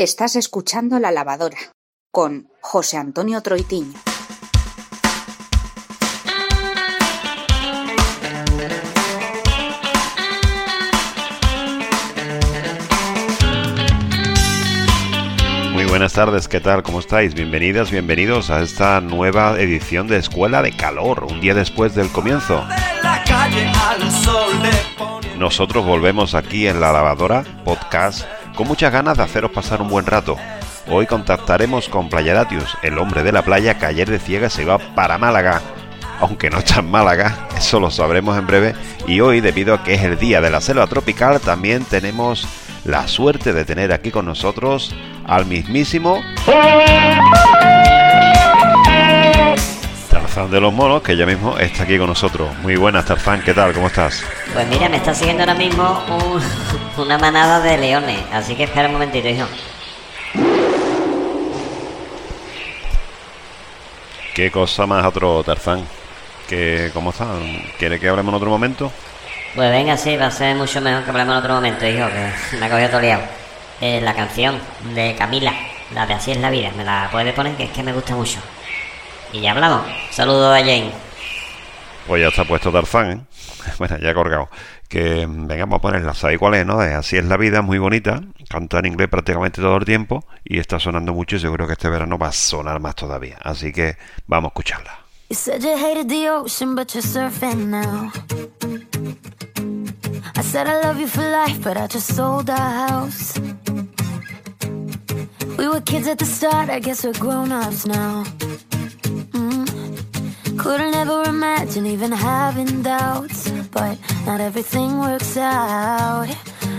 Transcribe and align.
Estás 0.00 0.36
escuchando 0.36 1.00
La 1.00 1.10
Lavadora 1.10 1.58
con 2.12 2.46
José 2.60 2.98
Antonio 2.98 3.40
Troitiño. 3.42 3.94
Muy 15.72 15.84
buenas 15.86 16.12
tardes, 16.12 16.46
¿qué 16.46 16.60
tal? 16.60 16.84
¿Cómo 16.84 17.00
estáis? 17.00 17.34
Bienvenidas, 17.34 17.90
bienvenidos 17.90 18.50
a 18.50 18.62
esta 18.62 19.00
nueva 19.00 19.58
edición 19.58 20.06
de 20.06 20.18
Escuela 20.18 20.62
de 20.62 20.76
Calor, 20.76 21.24
un 21.24 21.40
día 21.40 21.54
después 21.54 21.96
del 21.96 22.08
comienzo. 22.12 22.64
Nosotros 25.36 25.84
volvemos 25.84 26.36
aquí 26.36 26.68
en 26.68 26.80
La 26.80 26.92
Lavadora, 26.92 27.42
podcast, 27.64 28.37
con 28.58 28.66
muchas 28.66 28.92
ganas 28.92 29.16
de 29.16 29.22
haceros 29.22 29.52
pasar 29.52 29.80
un 29.80 29.88
buen 29.88 30.04
rato. 30.04 30.36
Hoy 30.88 31.06
contactaremos 31.06 31.88
con 31.88 32.08
Playaratius, 32.08 32.76
el 32.82 32.98
hombre 32.98 33.22
de 33.22 33.30
la 33.30 33.42
playa 33.42 33.78
que 33.78 33.86
ayer 33.86 34.10
de 34.10 34.18
ciega 34.18 34.50
se 34.50 34.62
iba 34.62 34.78
para 34.96 35.16
Málaga. 35.16 35.62
Aunque 36.18 36.50
no 36.50 36.58
está 36.58 36.80
en 36.80 36.90
Málaga, 36.90 37.46
eso 37.56 37.78
lo 37.78 37.92
sabremos 37.92 38.36
en 38.36 38.48
breve. 38.48 38.74
Y 39.06 39.20
hoy, 39.20 39.40
debido 39.40 39.74
a 39.74 39.84
que 39.84 39.94
es 39.94 40.02
el 40.02 40.18
día 40.18 40.40
de 40.40 40.50
la 40.50 40.60
selva 40.60 40.88
tropical, 40.88 41.38
también 41.38 41.84
tenemos 41.84 42.48
la 42.84 43.06
suerte 43.06 43.52
de 43.52 43.64
tener 43.64 43.92
aquí 43.92 44.10
con 44.10 44.26
nosotros 44.26 44.92
al 45.24 45.46
mismísimo 45.46 46.20
Tarzán 50.38 50.52
de 50.52 50.60
los 50.60 50.72
Monos, 50.72 51.02
que 51.02 51.16
ya 51.16 51.26
mismo 51.26 51.58
está 51.58 51.82
aquí 51.82 51.98
con 51.98 52.06
nosotros. 52.06 52.56
Muy 52.58 52.76
buenas, 52.76 53.04
Tarzán, 53.04 53.42
¿qué 53.42 53.52
tal? 53.52 53.72
¿Cómo 53.72 53.88
estás? 53.88 54.22
Pues 54.54 54.68
mira, 54.68 54.88
me 54.88 54.98
está 54.98 55.12
siguiendo 55.12 55.42
ahora 55.42 55.54
mismo 55.56 56.00
un- 56.08 56.40
una 57.04 57.18
manada 57.18 57.58
de 57.58 57.76
leones, 57.76 58.20
así 58.32 58.54
que 58.54 58.62
espera 58.62 58.86
un 58.86 58.92
momentito, 58.92 59.26
hijo. 59.28 59.46
¿Qué 64.32 64.52
cosa 64.52 64.86
más 64.86 65.04
otro, 65.04 65.42
Tarzán? 65.42 65.84
¿Qué, 66.48 66.90
¿Cómo 66.94 67.10
está? 67.10 67.26
¿Quiere 67.76 67.98
que 67.98 68.08
hablemos 68.08 68.30
en 68.30 68.36
otro 68.36 68.50
momento? 68.50 68.92
Pues 69.56 69.72
venga, 69.72 69.96
sí, 69.96 70.16
va 70.16 70.26
a 70.26 70.30
ser 70.30 70.54
mucho 70.54 70.80
mejor 70.80 71.02
que 71.02 71.10
hablemos 71.10 71.32
en 71.32 71.38
otro 71.40 71.54
momento, 71.54 71.84
hijo, 71.84 72.06
que 72.06 72.56
me 72.60 72.66
ha 72.66 72.70
cogido 72.70 72.90
todo 72.90 73.00
liado. 73.00 73.22
Eh, 73.80 74.00
la 74.02 74.14
canción 74.14 74.60
de 74.94 75.16
Camila, 75.18 75.52
la 75.92 76.06
de 76.06 76.14
Así 76.14 76.30
es 76.30 76.38
la 76.38 76.50
vida, 76.50 76.70
me 76.76 76.84
la 76.84 77.08
puedes 77.10 77.34
poner, 77.34 77.56
que 77.56 77.64
es 77.64 77.70
que 77.70 77.82
me 77.82 77.92
gusta 77.92 78.14
mucho. 78.14 78.38
Y 79.32 79.40
ya 79.40 79.52
hablamos. 79.52 79.86
Saludos 80.10 80.54
a 80.54 80.60
Jane. 80.60 80.92
Pues 82.06 82.22
ya 82.22 82.28
está 82.28 82.44
puesto 82.44 82.72
Tarzán, 82.72 83.10
¿eh? 83.10 83.20
Bueno, 83.78 83.98
ya 83.98 84.10
he 84.10 84.14
colgado. 84.14 84.48
Que 84.88 85.26
mm, 85.26 85.46
venga, 85.46 85.64
vamos 85.66 85.78
a 85.78 85.82
ponerla. 85.82 86.14
¿Sabéis 86.14 86.38
cuál 86.38 86.54
es, 86.54 86.64
no? 86.64 86.78
De 86.78 86.94
Así 86.94 87.16
es 87.16 87.24
la 87.24 87.36
vida, 87.36 87.60
muy 87.60 87.78
bonita. 87.78 88.22
Canta 88.48 88.78
en 88.78 88.86
inglés 88.86 89.08
prácticamente 89.08 89.60
todo 89.60 89.76
el 89.76 89.84
tiempo. 89.84 90.24
Y 90.44 90.58
está 90.58 90.78
sonando 90.80 91.12
mucho 91.12 91.36
y 91.36 91.40
seguro 91.40 91.66
que 91.66 91.74
este 91.74 91.88
verano 91.88 92.16
va 92.18 92.28
a 92.28 92.32
sonar 92.32 92.80
más 92.80 92.94
todavía. 92.94 93.38
Así 93.42 93.72
que 93.72 93.96
vamos 94.26 94.48
a 94.48 94.52
escucharla. 94.52 94.98
You 95.30 95.36
said 95.36 95.62
you 95.62 95.76
hated 95.76 96.08
the 96.08 96.30
ocean, 96.30 96.74
but 96.74 96.94
you're 96.94 97.02
surfing 97.02 97.66
now. 97.68 98.10
I 100.34 100.42
said 100.42 100.66
I 100.66 100.80
love 100.80 100.98
you 100.98 101.06
for 101.06 101.20
life, 101.20 101.62
but 101.62 101.76
I 101.76 101.86
just 101.86 102.14
sold 102.14 102.48
our 102.48 102.88
house. 102.88 103.38
We 105.58 105.68
were 105.68 105.82
kids 105.82 106.06
at 106.08 106.18
the 106.18 106.24
start, 106.24 106.70
I 106.70 106.78
guess 106.80 107.04
we're 107.04 107.12
grown 107.12 107.52
ups 107.52 107.84
now. 107.84 108.24
Couldn't 110.68 110.94
ever 110.96 111.22
imagine 111.22 111.86
even 111.86 112.12
having 112.12 112.82
doubts, 112.82 113.50
but 113.70 113.96
not 114.26 114.38
everything 114.42 114.98
works 114.98 115.34
out. 115.38 116.28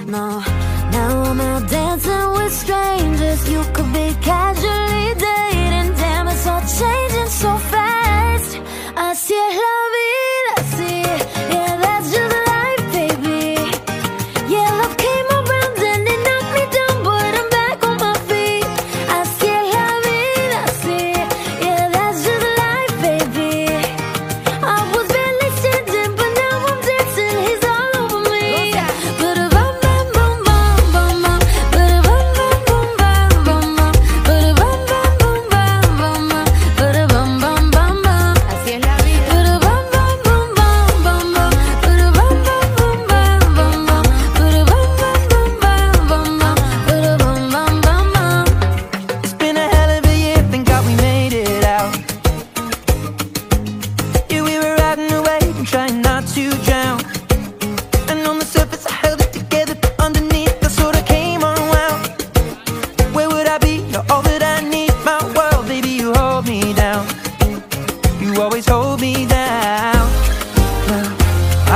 No, 0.05 0.43
now 0.91 1.23
I'm 1.23 1.41
out 1.41 1.67
dancing 1.67 2.29
with 2.33 2.53
strangers. 2.53 3.49
You 3.49 3.63
could 3.73 3.88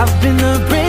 I've 0.04 0.22
been 0.22 0.36
the 0.36 0.66
brain 0.68 0.83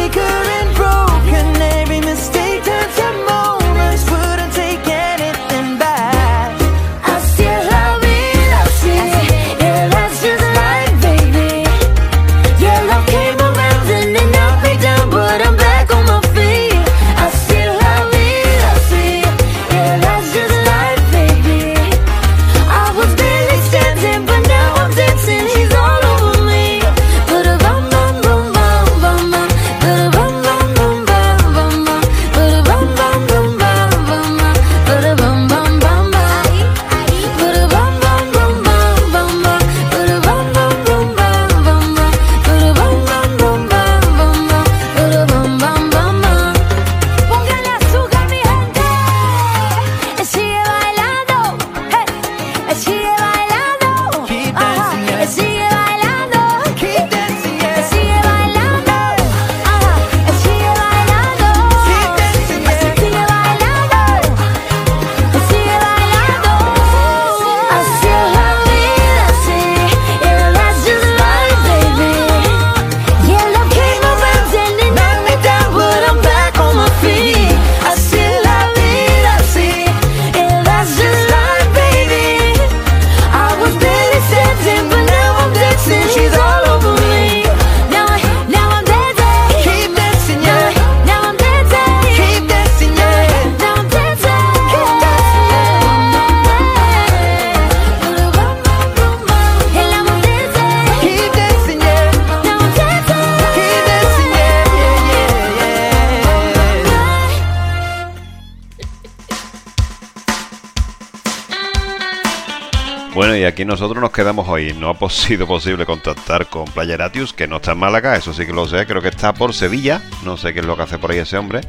y 113.44 113.46
aquí 113.46 113.66
nosotros 113.66 114.00
nos 114.00 114.10
quedamos 114.10 114.48
hoy. 114.48 114.72
No 114.72 114.88
ha 114.88 115.10
sido 115.10 115.46
posible 115.46 115.84
contactar 115.84 116.46
con 116.46 116.64
Playeratius, 116.64 117.34
que 117.34 117.46
no 117.46 117.56
está 117.56 117.72
en 117.72 117.78
Málaga, 117.78 118.16
eso 118.16 118.32
sí 118.32 118.46
que 118.46 118.54
lo 118.54 118.66
sé, 118.66 118.86
creo 118.86 119.02
que 119.02 119.08
está 119.08 119.34
por 119.34 119.52
Sevilla. 119.52 120.00
No 120.24 120.38
sé 120.38 120.54
qué 120.54 120.60
es 120.60 120.66
lo 120.66 120.74
que 120.76 120.84
hace 120.84 120.98
por 120.98 121.10
ahí 121.10 121.18
ese 121.18 121.36
hombre. 121.36 121.60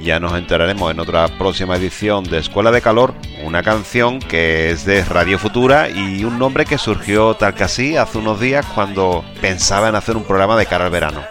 Ya 0.00 0.18
nos 0.20 0.32
enteraremos 0.32 0.90
en 0.90 1.00
otra 1.00 1.28
próxima 1.28 1.76
edición 1.76 2.24
de 2.24 2.38
Escuela 2.38 2.70
de 2.70 2.80
Calor, 2.80 3.12
una 3.44 3.62
canción 3.62 4.20
que 4.20 4.70
es 4.70 4.86
de 4.86 5.04
Radio 5.04 5.38
Futura 5.38 5.90
y 5.90 6.24
un 6.24 6.38
nombre 6.38 6.64
que 6.64 6.78
surgió 6.78 7.34
tal 7.34 7.52
que 7.52 7.64
así 7.64 7.94
hace 7.94 8.16
unos 8.16 8.40
días 8.40 8.64
cuando 8.74 9.22
pensaba 9.42 9.90
en 9.90 9.96
hacer 9.96 10.16
un 10.16 10.24
programa 10.24 10.56
de 10.56 10.64
cara 10.64 10.86
al 10.86 10.90
verano. 10.90 11.22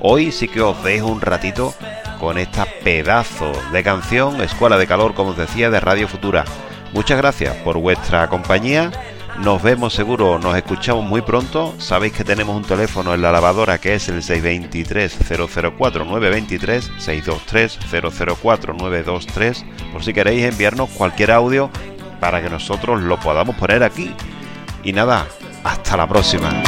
Hoy 0.00 0.32
sí 0.32 0.48
que 0.48 0.60
os 0.60 0.82
dejo 0.82 1.06
un 1.06 1.20
ratito 1.20 1.72
con 2.18 2.36
esta 2.36 2.66
pedazo 2.82 3.52
de 3.72 3.84
canción, 3.84 4.40
Escuela 4.40 4.76
de 4.76 4.88
Calor, 4.88 5.14
como 5.14 5.30
os 5.30 5.36
decía, 5.36 5.70
de 5.70 5.78
Radio 5.78 6.08
Futura. 6.08 6.44
Muchas 6.94 7.18
gracias 7.18 7.54
por 7.56 7.76
vuestra 7.78 8.28
compañía. 8.28 8.92
Nos 9.40 9.64
vemos 9.64 9.92
seguro, 9.92 10.38
nos 10.38 10.56
escuchamos 10.56 11.04
muy 11.04 11.22
pronto. 11.22 11.74
Sabéis 11.78 12.12
que 12.12 12.22
tenemos 12.22 12.54
un 12.56 12.62
teléfono 12.62 13.12
en 13.12 13.20
la 13.20 13.32
lavadora 13.32 13.78
que 13.78 13.94
es 13.94 14.08
el 14.08 14.22
623-004-923, 14.22 16.92
623-004-923, 17.00 19.64
por 19.92 20.04
si 20.04 20.14
queréis 20.14 20.44
enviarnos 20.44 20.88
cualquier 20.90 21.32
audio 21.32 21.68
para 22.20 22.40
que 22.40 22.48
nosotros 22.48 23.02
lo 23.02 23.18
podamos 23.18 23.56
poner 23.56 23.82
aquí. 23.82 24.14
Y 24.84 24.92
nada, 24.92 25.26
hasta 25.64 25.96
la 25.96 26.06
próxima. 26.06 26.62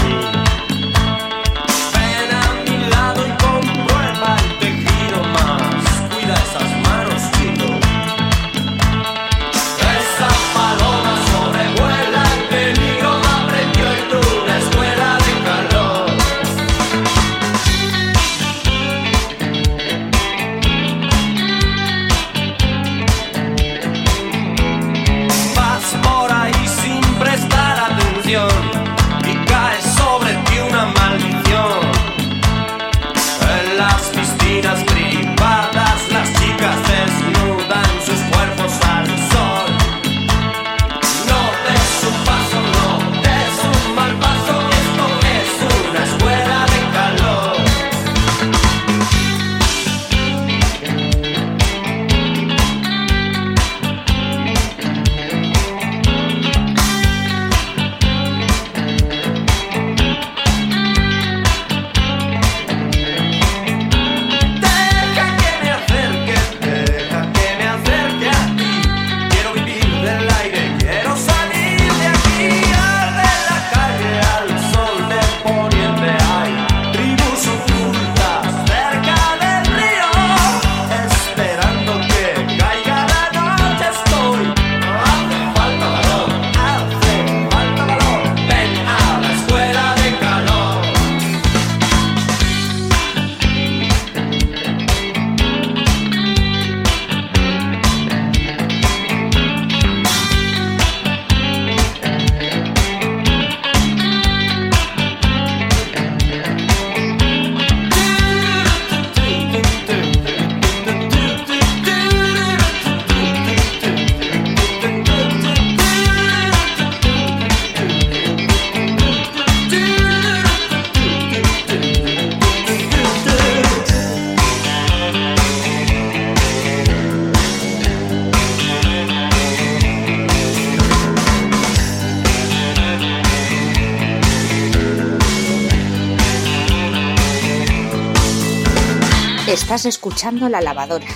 Estás 139.66 139.84
escuchando 139.86 140.48
La 140.48 140.60
Lavadora 140.60 141.08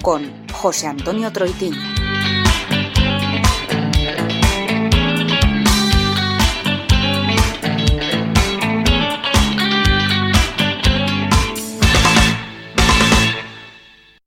con 0.00 0.46
José 0.52 0.86
Antonio 0.86 1.32
Troitín. 1.32 1.74